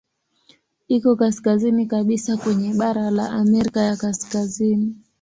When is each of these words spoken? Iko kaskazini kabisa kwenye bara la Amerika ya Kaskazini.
Iko 0.87 1.15
kaskazini 1.21 1.85
kabisa 1.85 2.37
kwenye 2.37 2.73
bara 2.73 3.11
la 3.11 3.29
Amerika 3.31 3.81
ya 3.81 3.95
Kaskazini. 3.95 4.95